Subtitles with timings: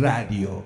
[0.00, 0.64] Radio.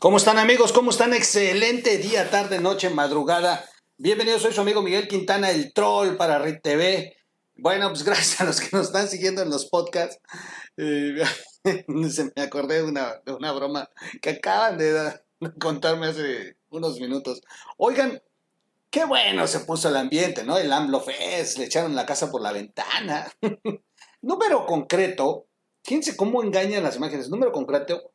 [0.00, 0.72] ¿Cómo están amigos?
[0.72, 1.12] ¿Cómo están?
[1.12, 3.62] Excelente día, tarde, noche, madrugada.
[3.98, 7.14] Bienvenidos, soy su amigo Miguel Quintana, el troll para Red TV.
[7.56, 10.18] Bueno, pues gracias a los que nos están siguiendo en los podcasts.
[10.78, 11.22] Eh,
[12.10, 13.90] se me acordé de una, de una broma
[14.22, 15.20] que acaban de
[15.60, 17.42] contarme hace unos minutos.
[17.76, 18.22] Oigan,
[18.88, 20.56] qué bueno se puso el ambiente, ¿no?
[20.56, 23.30] El AMLO Fest, le echaron la casa por la ventana.
[24.22, 25.48] Número concreto,
[25.84, 27.28] fíjense cómo engañan las imágenes.
[27.28, 28.12] Número concreto,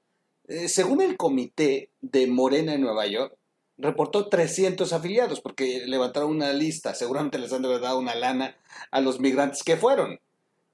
[0.48, 3.36] eh, según el comité de Morena en Nueva York,
[3.78, 8.56] reportó 300 afiliados porque levantaron una lista, seguramente les han de dado una lana
[8.92, 10.20] a los migrantes que fueron.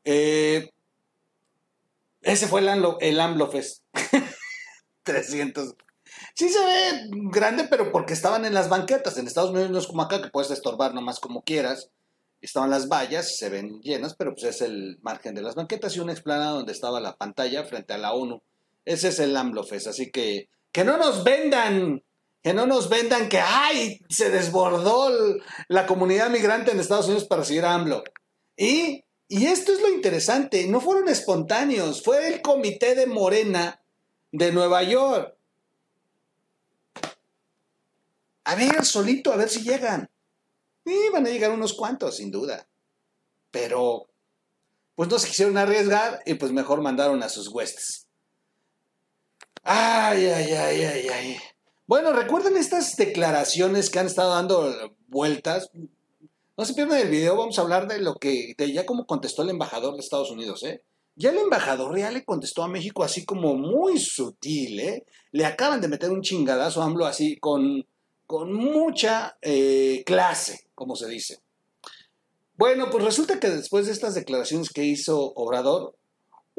[0.04, 0.72] Eh,
[2.22, 3.84] ese fue el AMLO, el AMLO Fest.
[5.04, 5.76] 300.
[6.36, 9.18] Sí se ve grande, pero porque estaban en las banquetas.
[9.18, 11.90] En Estados Unidos no es como acá, que puedes estorbar nomás como quieras.
[12.42, 16.00] Estaban las vallas, se ven llenas, pero pues es el margen de las banquetas y
[16.00, 18.42] una explanada donde estaba la pantalla frente a la ONU.
[18.86, 22.04] Ese es el AMLOFES, así que que no nos vendan,
[22.42, 25.12] que no nos vendan que, ay, se desbordó
[25.68, 28.04] la comunidad migrante en Estados Unidos para seguir a AMLO.
[28.56, 33.82] Y, y esto es lo interesante, no fueron espontáneos, fue el comité de Morena
[34.32, 35.36] de Nueva York.
[38.46, 40.10] A ver, solito, a ver si llegan.
[40.86, 42.68] Y van a llegar unos cuantos, sin duda.
[43.52, 44.10] Pero,
[44.96, 48.09] pues no se quisieron arriesgar y pues mejor mandaron a sus huestes.
[49.72, 51.38] Ay, ay, ay, ay, ay.
[51.86, 55.70] Bueno, recuerden estas declaraciones que han estado dando vueltas.
[56.58, 59.44] No se pierdan el video, vamos a hablar de lo que, de ya como contestó
[59.44, 60.82] el embajador de Estados Unidos, ¿eh?
[61.16, 65.06] Ya el embajador real le contestó a México así como muy sutil, ¿eh?
[65.34, 67.86] Le acaban de meter un chingadazo a AMLO así con,
[68.26, 71.42] con mucha eh, clase, como se dice.
[72.58, 75.96] Bueno, pues resulta que después de estas declaraciones que hizo Obrador,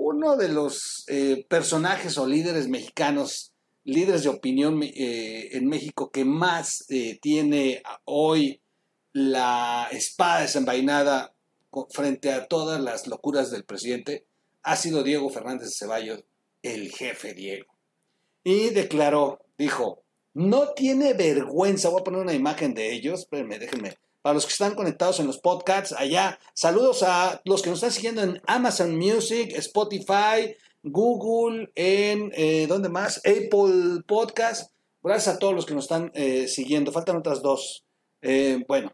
[0.03, 3.53] uno de los eh, personajes o líderes mexicanos,
[3.85, 8.63] líderes de opinión eh, en México que más eh, tiene hoy
[9.13, 11.35] la espada desenvainada
[11.91, 14.25] frente a todas las locuras del presidente,
[14.63, 16.25] ha sido Diego Fernández de Ceballos,
[16.63, 17.75] el jefe Diego.
[18.43, 20.03] Y declaró, dijo,
[20.33, 24.53] no tiene vergüenza, voy a poner una imagen de ellos, espérenme, déjenme para los que
[24.53, 26.39] están conectados en los podcasts allá.
[26.55, 32.89] Saludos a los que nos están siguiendo en Amazon Music, Spotify, Google, en, eh, ¿dónde
[32.89, 33.19] más?
[33.19, 34.73] Apple Podcast.
[35.03, 36.93] Gracias a todos los que nos están eh, siguiendo.
[36.93, 37.85] Faltan otras dos.
[38.23, 38.93] Eh, bueno,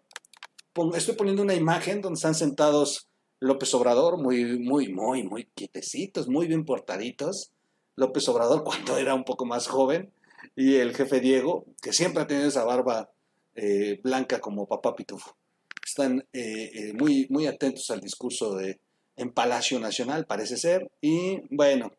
[0.94, 3.08] estoy poniendo una imagen donde están sentados
[3.40, 7.50] López Obrador, muy, muy, muy, muy quietecitos, muy bien portaditos.
[7.96, 10.12] López Obrador cuando era un poco más joven.
[10.54, 13.10] Y el jefe Diego, que siempre ha tenido esa barba
[13.56, 15.36] eh, blanca como papá pitufo.
[15.84, 18.80] Están eh, eh, muy, muy atentos al discurso de,
[19.16, 21.90] en Palacio Nacional, parece ser, y bueno,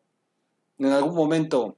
[0.78, 1.76] en algún momento,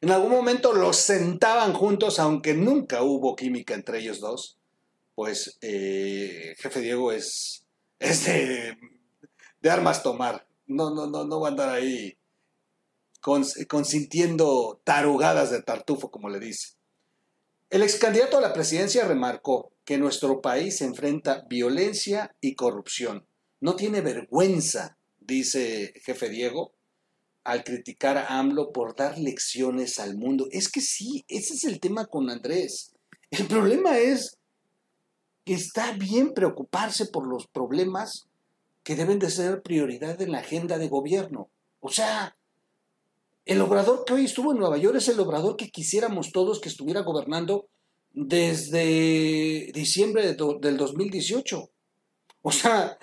[0.00, 4.58] en algún momento los sentaban juntos, aunque nunca hubo química entre ellos dos,
[5.14, 7.66] pues jefe Diego es,
[8.00, 8.76] es de,
[9.60, 12.16] de, armas tomar, no, no, no, no va a andar ahí
[13.68, 16.81] consintiendo tarugadas de tartufo, como le dice.
[17.72, 23.26] El ex candidato a la presidencia remarcó que nuestro país enfrenta violencia y corrupción.
[23.60, 26.74] No tiene vergüenza, dice jefe Diego,
[27.44, 30.48] al criticar a AMLO por dar lecciones al mundo.
[30.50, 32.92] Es que sí, ese es el tema con Andrés.
[33.30, 34.36] El problema es
[35.46, 38.28] que está bien preocuparse por los problemas
[38.82, 41.48] que deben de ser prioridad en la agenda de gobierno.
[41.80, 42.36] O sea,
[43.44, 46.68] el obrador que hoy estuvo en Nueva York es el obrador que quisiéramos todos que
[46.68, 47.68] estuviera gobernando
[48.10, 51.70] desde diciembre del 2018.
[52.42, 52.98] O sea,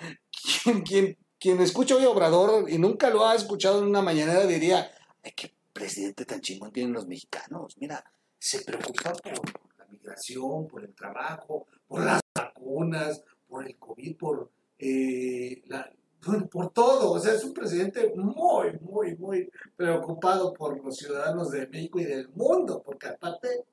[0.84, 4.90] quien, escucha hoy Obrador y nunca lo ha escuchado en una mañanera diría,
[5.22, 7.76] ay, qué presidente tan chingón tienen los mexicanos.
[7.78, 8.04] Mira,
[8.38, 14.50] se preocupa por la migración, por el trabajo, por las vacunas, por el COVID, por
[14.78, 15.90] eh, la,
[16.20, 17.12] por, todo.
[17.12, 22.04] O sea, es un presidente muy, muy, muy preocupado por los ciudadanos de México y
[22.04, 23.64] del mundo, porque aparte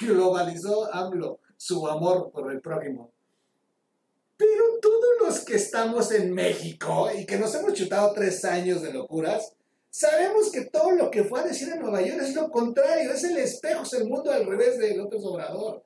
[0.00, 3.12] globalizó AMLO su amor por el prójimo.
[4.36, 8.92] Pero todos los que estamos en México y que nos hemos chutado tres años de
[8.92, 9.54] locuras,
[9.90, 13.22] sabemos que todo lo que fue a decir en Nueva York es lo contrario, es
[13.24, 15.84] el espejo, es el mundo al revés de López Obrador.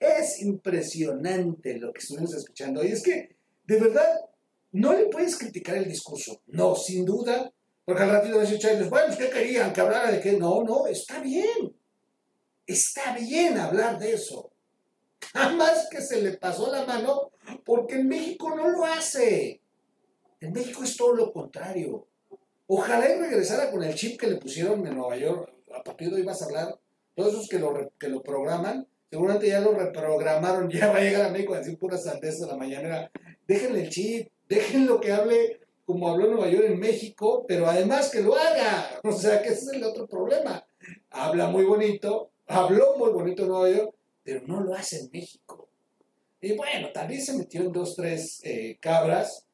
[0.00, 2.84] Es impresionante lo que estuvimos escuchando.
[2.84, 4.20] Y es que, de verdad,
[4.74, 6.40] no le puedes criticar el discurso.
[6.46, 7.50] No, sin duda.
[7.84, 9.72] Porque al ratito de Chávez, bueno, ¿qué querían?
[9.72, 10.32] Que hablara de qué.
[10.32, 11.74] No, no, está bien.
[12.66, 14.52] Está bien hablar de eso.
[15.32, 17.32] Jamás que se le pasó la mano,
[17.64, 19.60] porque en México no lo hace.
[20.40, 22.06] En México es todo lo contrario.
[22.66, 26.16] Ojalá y regresara con el chip que le pusieron en Nueva York a partir de
[26.16, 26.78] hoy vas a hablar,
[27.14, 31.26] todos esos que lo, que lo programan, seguramente ya lo reprogramaron, ya va a llegar
[31.26, 33.10] a México a decir puras sandeces de la mañanera.
[33.46, 38.22] Déjenle el chip, déjenlo que hable como habló Nueva York en México, pero además que
[38.22, 39.00] lo haga.
[39.02, 40.66] O sea, que ese es el otro problema.
[41.10, 45.68] Habla muy bonito, habló muy bonito en Nueva York, pero no lo hace en México.
[46.40, 49.46] Y bueno, también se metió en dos, tres eh, cabras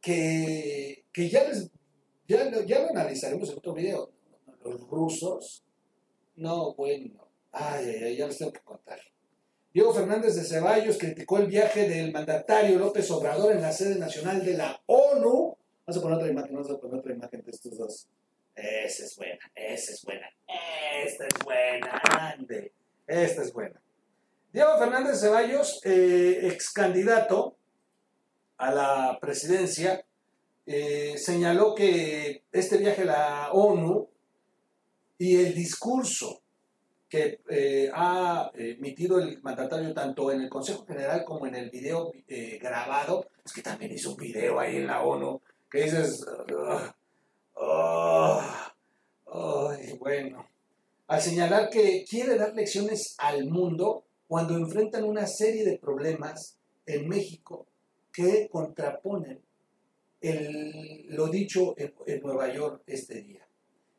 [0.00, 1.70] que, que ya, les,
[2.26, 4.10] ya, ya lo analizaremos en otro video.
[4.64, 5.64] Los rusos,
[6.36, 9.00] no, bueno, ay, ay, ay, ya les tengo que contar.
[9.72, 14.44] Diego Fernández de Ceballos criticó el viaje del mandatario López Obrador en la sede nacional
[14.44, 15.56] de la ONU.
[15.86, 18.06] Vamos a poner otra imagen, vamos a poner otra imagen de estos dos.
[18.54, 20.26] Esa es buena, esa es buena,
[21.02, 22.72] esta es buena, ande,
[23.06, 23.80] esta es buena.
[24.52, 27.56] Diego Fernández Ceballos, eh, ex candidato
[28.58, 30.04] a la presidencia,
[30.66, 34.06] eh, señaló que este viaje a la ONU
[35.16, 36.41] y el discurso
[37.12, 42.10] que eh, ha emitido el mandatario tanto en el Consejo General como en el video
[42.58, 46.24] grabado, es que también hizo un video ahí en la ONU, que dices,
[49.98, 50.48] bueno,
[51.06, 56.56] al señalar que quiere dar lecciones al mundo cuando enfrentan una serie de problemas
[56.86, 57.66] en México
[58.10, 59.42] que contraponen
[61.10, 63.46] lo dicho en, Nueva York este día.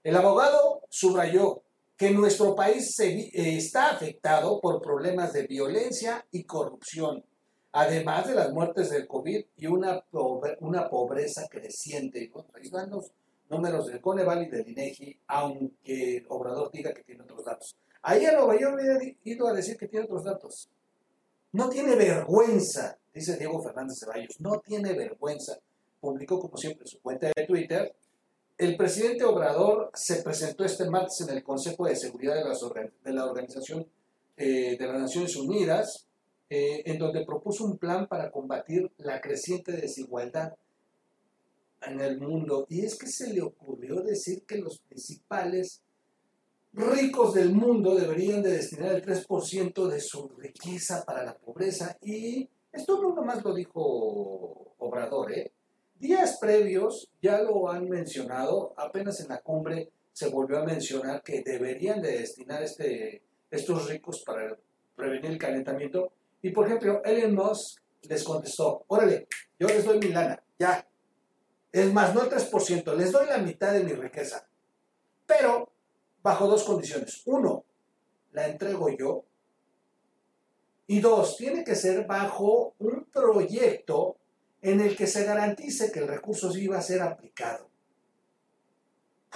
[0.03, 1.61] El abogado subrayó
[1.97, 7.23] que nuestro país se, está afectado por problemas de violencia y corrupción,
[7.71, 10.03] además de las muertes del COVID y una,
[10.59, 12.31] una pobreza creciente.
[12.53, 13.11] ahí están los
[13.49, 17.75] números del Coneval y del INEGI, aunque Obrador diga que tiene otros datos.
[18.01, 20.69] Ahí a Nueva York había ido a decir que tiene otros datos.
[21.53, 25.59] No tiene vergüenza, dice Diego Fernández Ceballos, no tiene vergüenza.
[26.01, 27.95] Publicó, como siempre, su cuenta de Twitter.
[28.57, 33.87] El presidente Obrador se presentó este martes en el Consejo de Seguridad de, la Organización
[34.37, 36.07] eh, de las Naciones Unidas,
[36.49, 40.53] eh, en donde propuso un plan para combatir la creciente desigualdad
[41.81, 42.67] en el mundo.
[42.69, 45.81] Y es que se le ocurrió decir que los principales
[46.73, 51.97] ricos del mundo deberían de destinar el 3% de su riqueza para la pobreza.
[52.03, 55.52] Y esto no nomás lo dijo Obrador, ¿eh?
[56.03, 61.41] Días previos ya lo han mencionado, apenas en la cumbre se volvió a mencionar que
[61.45, 64.59] deberían de destinar este, estos ricos para
[64.97, 66.11] prevenir el calentamiento.
[66.41, 70.85] Y por ejemplo, Elon Musk les contestó, órale, yo les doy mi lana, ya.
[71.71, 74.45] Es más, no el 3%, les doy la mitad de mi riqueza.
[75.25, 75.71] Pero
[76.21, 77.21] bajo dos condiciones.
[77.27, 77.63] Uno,
[78.33, 79.23] la entrego yo.
[80.85, 84.17] Y dos, tiene que ser bajo un proyecto
[84.63, 87.69] en el que se garantice que el recurso sí iba a ser aplicado.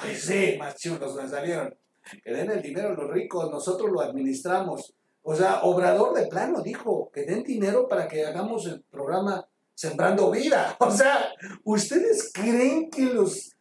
[0.02, 1.76] Pues sí, más chulos me salieron.
[2.24, 4.94] Que den el dinero a los ricos, nosotros lo administramos.
[5.24, 10.32] O sea, Obrador de plano dijo que den dinero para que hagamos el programa Sembrando
[10.32, 10.78] Vida.
[10.80, 11.30] O sea,
[11.66, 13.52] ¿ustedes creen que los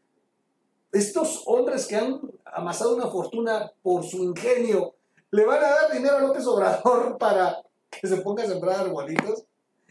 [0.93, 4.95] estos hombres que han amasado una fortuna por su ingenio,
[5.33, 9.45] ¿le van a dar dinero a López Obrador para que se ponga a sembrar arbolitos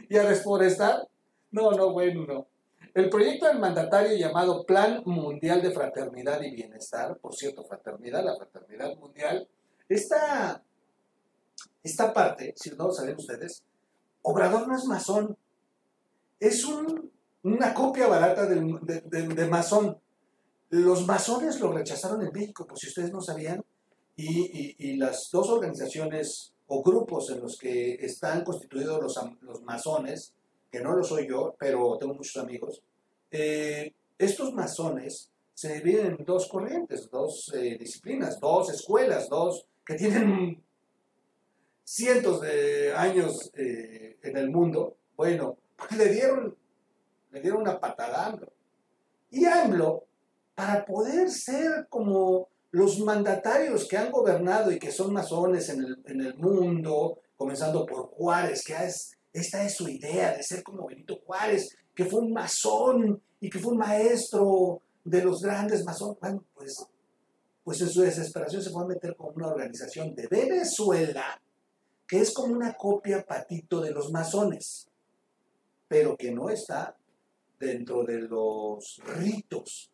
[0.10, 1.08] y a desforestar?
[1.56, 2.48] No, no, bueno, no.
[2.94, 8.36] El proyecto del mandatario llamado Plan Mundial de Fraternidad y Bienestar, por cierto, fraternidad, la
[8.36, 9.48] fraternidad mundial,
[9.88, 10.62] esta,
[11.82, 13.64] esta parte, si no lo saben ustedes,
[14.22, 15.38] Obrador no es masón,
[16.42, 16.66] es
[17.44, 19.98] una copia barata de, masón.
[20.72, 23.64] Los masones lo rechazaron en México, por si ustedes no sabían,
[24.18, 30.34] y, las dos organizaciones o grupos en los que están constituidos los masones,
[30.72, 32.82] que no lo soy yo, pero tengo muchos amigos,
[33.32, 39.96] eh, estos masones se dividen en dos corrientes, dos eh, disciplinas, dos escuelas, dos que
[39.96, 40.62] tienen
[41.84, 44.98] cientos de años eh, en el mundo.
[45.16, 46.56] Bueno, pues le dieron,
[47.32, 48.52] le dieron una patada a AMLO.
[49.32, 50.06] Y AMLO
[50.56, 55.82] para poder ser como los mandatarios que han gobernado y que son masones en
[56.22, 61.20] el, mundo, comenzando por Juárez, que es, esta es su idea de ser como Benito
[61.26, 66.18] Juárez, que fue un masón y que fue un maestro de los grandes masones.
[66.22, 66.86] Bueno, pues,
[67.64, 71.42] pues en su desesperación se fue a meter con una organización de Venezuela
[72.08, 74.88] que es como una copia patito de los masones,
[75.88, 76.96] pero que no está
[77.60, 79.92] dentro de los ritos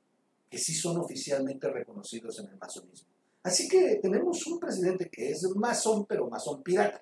[0.50, 3.10] que sí son oficialmente reconocidos en el masonismo.
[3.44, 7.02] Así que tenemos un presidente que es masón, pero masón pirata.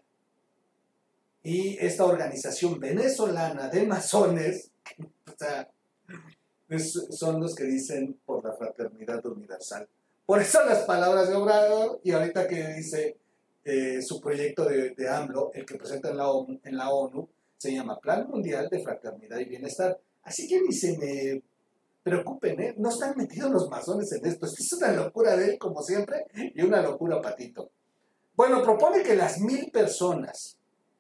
[1.43, 4.72] Y esta organización venezolana de masones,
[7.12, 9.88] son los que dicen por la fraternidad universal.
[10.25, 13.17] Por eso las palabras de Obrador y ahorita que dice
[13.63, 17.27] eh, su proyecto de, de, AMLO, el que presenta en la, ONU,
[17.58, 20.00] se llama Plan Mundial de Fraternidad y Bienestar.
[20.24, 21.41] Así que ni se me
[22.03, 22.75] preocupen, ¿eh?
[22.77, 24.46] No están metidos los masones en esto.
[24.46, 27.72] Esto es una locura de él, como siempre, y una locura patito.
[28.36, 30.59] Bueno, propone que las mil personas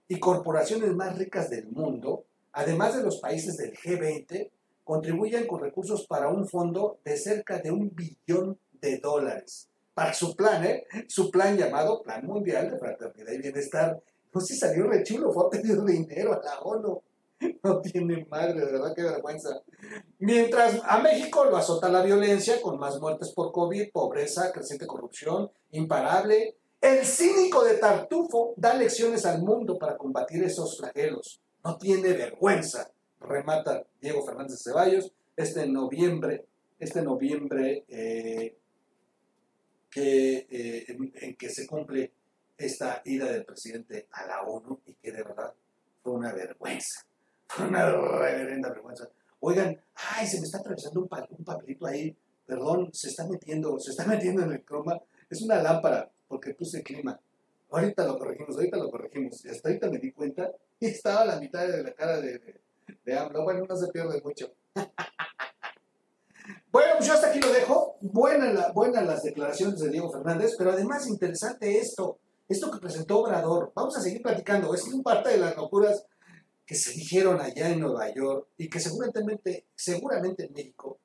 [0.09, 4.49] y corporaciones más ricas del mundo, además de los países del G20,
[4.83, 9.69] contribuyan con recursos para un fondo de cerca de un billón de dólares.
[9.93, 10.87] Para su plan, ¿eh?
[11.07, 14.01] Su plan llamado Plan Mundial de Fraternidad y Bienestar.
[14.33, 17.01] No sé si salió re chulo, fue a pedir dinero a la ONU.
[17.63, 19.61] No tiene madre, de verdad, qué vergüenza.
[20.17, 25.49] Mientras a México lo azota la violencia con más muertes por COVID, pobreza, creciente corrupción,
[25.71, 26.57] imparable.
[26.81, 31.41] El cínico de Tartufo da lecciones al mundo para combatir esos flagelos.
[31.63, 36.45] No tiene vergüenza remata Diego Fernández Ceballos este noviembre,
[36.79, 38.57] este noviembre eh,
[39.89, 40.85] que, eh,
[41.21, 42.11] en, que se cumple
[42.57, 45.53] esta ida del presidente a la ONU y que de verdad
[46.03, 47.05] fue una vergüenza,
[47.47, 49.09] fue una reverenda vergüenza.
[49.39, 52.13] Oigan, ay, se me está atravesando un, un papelito ahí,
[52.45, 56.81] perdón, se está metiendo, se está metiendo en el croma, es una lámpara, porque puse
[56.81, 57.19] clima.
[57.71, 59.43] Ahorita lo corregimos, ahorita lo corregimos.
[59.43, 62.61] Y hasta ahorita me di cuenta y estaba a la mitad de la cara de,
[63.03, 63.43] de AMLO.
[63.43, 64.53] Bueno, no se pierde mucho.
[66.71, 67.97] bueno, pues yo hasta aquí lo dejo.
[68.01, 73.71] Buenas buena las declaraciones de Diego Fernández, pero además interesante esto, esto que presentó Obrador.
[73.75, 74.73] Vamos a seguir platicando.
[74.73, 76.05] Es parte de las locuras
[76.65, 80.99] que se dijeron allá en Nueva York y que seguramente, seguramente en México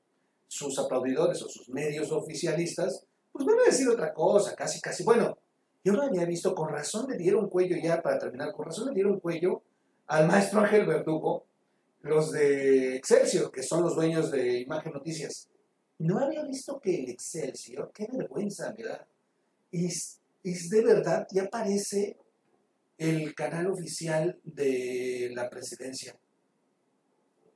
[0.47, 5.03] sus aplaudidores o sus medios oficialistas, pues van a decir otra cosa, casi, casi.
[5.03, 5.37] Bueno,
[5.83, 8.95] yo no había visto, con razón le dieron cuello ya para terminar, con razón le
[8.95, 9.61] dieron cuello
[10.07, 11.45] al maestro Ángel Verdugo,
[12.03, 15.49] los de Excelsior, que son los dueños de Imagen Noticias.
[15.99, 19.05] No había visto que el Excelsior, qué vergüenza, ¿verdad?
[19.73, 20.21] Y es
[20.71, 22.17] de verdad, ya aparece
[22.97, 26.17] el canal oficial de la presidencia.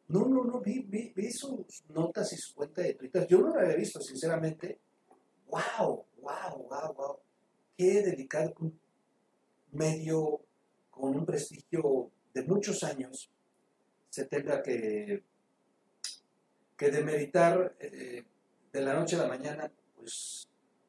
[0.08, 3.28] No, no, no, vi, vi, sus notas y su cuenta de Twitter.
[3.28, 4.80] Yo no lo había visto, sinceramente.
[5.48, 6.04] ¡Wow!
[6.20, 6.68] ¡Wow!
[6.68, 6.94] ¡Wow!
[6.94, 7.18] ¡Wow!
[7.76, 8.78] Qué delicado un
[9.72, 10.40] medio
[10.90, 13.30] con un prestigio de muchos años
[14.10, 15.22] se tenga que,
[16.76, 18.24] que demeritar eh,
[18.72, 20.48] de la noche a la mañana, pues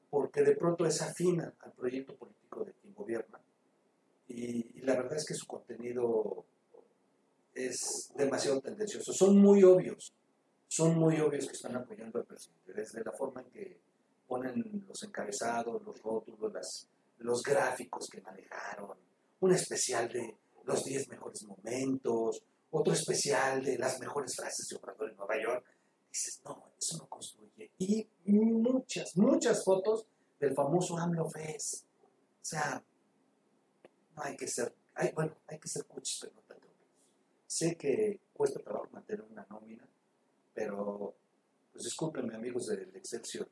[0.10, 3.40] porque de pronto es afina al proyecto político de quien gobierna.
[4.28, 6.46] Y, la verdad es que su contenido
[7.54, 9.14] es demasiado tendencioso.
[9.14, 10.14] Son muy obvios,
[10.68, 13.80] son muy obvios que están apoyando al presidente, desde la forma en que
[14.30, 18.96] ponen los encabezados, los rótulos, los gráficos que manejaron,
[19.40, 25.10] un especial de los 10 mejores momentos, otro especial de las mejores frases de Obrador
[25.10, 25.66] en Nueva York.
[26.12, 27.72] Dices, no, eso no construye.
[27.80, 30.06] Y muchas, muchas fotos
[30.40, 31.86] del famoso AMLO Fest.
[32.04, 32.84] O sea,
[34.16, 34.74] no hay que ser,
[35.16, 36.68] bueno, hay que ser cuchis, pero no tanto.
[37.48, 39.88] Sé que cuesta trabajo mantener una nómina,
[40.54, 41.16] pero,
[41.72, 43.50] pues discúlpenme amigos del Excelsior,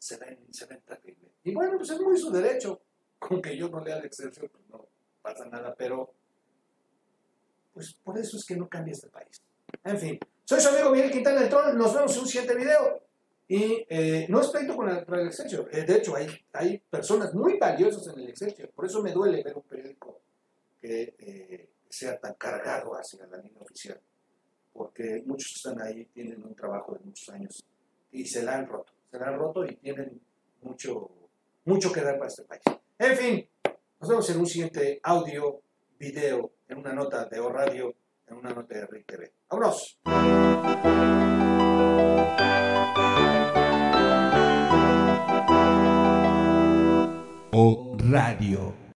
[0.00, 1.30] se ven, se ven terrible.
[1.44, 2.80] Y bueno, pues es muy su derecho.
[3.18, 4.88] Con que yo no lea el Excelsior, pues no
[5.20, 6.14] pasa nada, pero
[7.74, 9.42] pues por eso es que no cambia este país.
[9.84, 13.02] En fin, soy su amigo Miguel Quintana del Troll, nos vemos en un siguiente video.
[13.46, 17.58] Y eh, no es pleito con el, Excelsior, eh, de hecho hay, hay personas muy
[17.58, 20.20] valiosas en el Excelsior, por eso me duele ver un periódico
[20.80, 24.00] que eh, sea tan cargado hacia la línea oficial,
[24.72, 27.64] porque muchos están ahí tienen un trabajo de muchos años
[28.12, 30.20] y se la han roto, se la roto y tienen
[30.62, 31.10] mucho,
[31.64, 32.62] mucho que dar para este país.
[32.98, 33.48] En fin,
[33.98, 35.62] nos vemos en un siguiente audio
[35.98, 37.94] video, en una nota de O Radio,
[38.28, 39.32] en una nota de RIC TV.
[39.48, 39.98] ¡Vámonos!
[47.52, 48.89] O Radio.